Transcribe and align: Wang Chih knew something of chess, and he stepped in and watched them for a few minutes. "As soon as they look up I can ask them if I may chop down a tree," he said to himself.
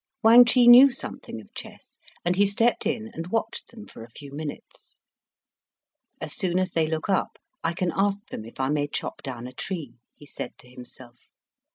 Wang 0.23 0.45
Chih 0.45 0.65
knew 0.65 0.89
something 0.89 1.39
of 1.41 1.53
chess, 1.53 1.99
and 2.25 2.35
he 2.35 2.47
stepped 2.47 2.87
in 2.87 3.11
and 3.13 3.27
watched 3.27 3.69
them 3.69 3.85
for 3.87 4.03
a 4.03 4.09
few 4.09 4.31
minutes. 4.33 4.97
"As 6.19 6.33
soon 6.33 6.57
as 6.57 6.71
they 6.71 6.87
look 6.87 7.07
up 7.07 7.37
I 7.63 7.73
can 7.73 7.91
ask 7.95 8.17
them 8.31 8.43
if 8.43 8.59
I 8.59 8.69
may 8.69 8.87
chop 8.87 9.21
down 9.21 9.45
a 9.45 9.53
tree," 9.53 9.97
he 10.15 10.25
said 10.25 10.57
to 10.57 10.67
himself. 10.67 11.29